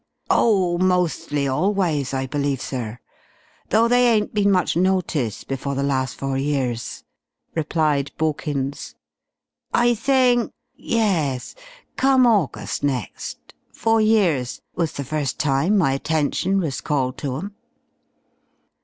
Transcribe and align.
"Oh, 0.31 0.79
mostly 0.79 1.47
always, 1.47 2.11
I 2.11 2.25
believe, 2.25 2.59
sir; 2.59 2.97
though 3.69 3.87
they 3.87 4.07
ain't 4.11 4.33
been 4.33 4.49
much 4.49 4.75
noticed 4.75 5.47
before 5.47 5.75
the 5.75 5.83
last 5.83 6.15
four 6.15 6.39
years," 6.39 7.03
replied 7.53 8.09
Borkins. 8.17 8.95
"I 9.75 9.93
think 9.93 10.53
yes 10.75 11.53
come 11.97 12.25
August 12.25 12.83
next. 12.83 13.53
Four 13.73 14.01
years 14.01 14.59
was 14.75 14.93
the 14.93 15.03
first 15.05 15.37
time 15.37 15.77
my 15.77 15.91
attention 15.93 16.57
was 16.59 16.81
called 16.81 17.19
to 17.19 17.37
'em." 17.37 17.53